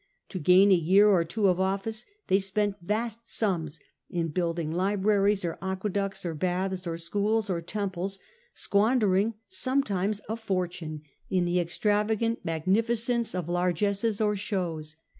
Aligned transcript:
To 0.29 0.39
gain 0.39 0.71
a 0.71 0.73
year 0.73 1.07
or 1.07 1.23
two 1.23 1.47
of 1.47 1.59
office 1.59 2.05
they 2.25 2.39
spent 2.39 2.77
vast 2.81 3.31
sums 3.31 3.79
in 4.09 4.29
building 4.29 4.71
libraries 4.71 5.45
or 5.45 5.59
aqueducts, 5.61 6.25
or 6.25 6.33
baths, 6.33 6.87
or 6.87 6.97
schools, 6.97 7.51
or 7.51 7.61
temples, 7.61 8.17
squandering 8.55 9.35
sometimes 9.47 10.19
a 10.27 10.37
fortune 10.37 11.03
in 11.29 11.45
the 11.45 11.59
extravagant 11.59 12.43
magnificence 12.43 13.35
of 13.35 13.47
largesses 13.47 14.19
or 14.19 14.35
shows. 14.35 14.95